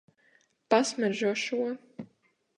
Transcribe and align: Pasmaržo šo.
Pasmaržo 0.73 1.35
šo. 1.43 1.63